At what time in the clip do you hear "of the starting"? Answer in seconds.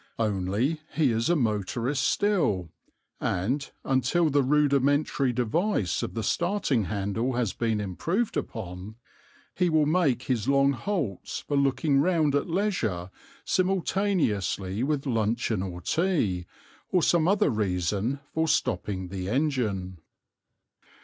6.01-6.85